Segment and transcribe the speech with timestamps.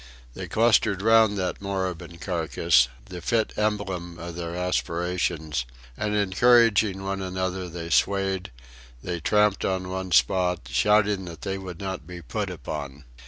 [0.33, 5.63] They clustered round that moribund carcass, the fit emblem of their aspirations,
[5.95, 8.49] and encouraging one another they swayed,
[9.03, 13.03] they tramped on one spot, shouting that they would not be "put upon."